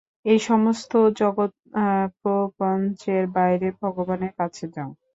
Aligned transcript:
এই 0.25 0.39
সমস্ত 0.43 0.91
জগৎপ্রপঞ্চের 1.19 2.33
বাইরে 3.35 3.67
ভগবানের 3.81 4.33
কাছে 4.39 4.65
যাও। 4.75 4.91